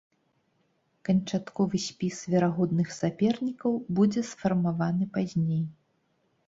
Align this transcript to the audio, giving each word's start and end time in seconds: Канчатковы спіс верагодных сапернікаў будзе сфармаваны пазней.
Канчатковы 1.09 1.81
спіс 1.87 2.17
верагодных 2.35 2.87
сапернікаў 2.99 3.71
будзе 4.01 4.21
сфармаваны 4.33 5.03
пазней. 5.21 5.63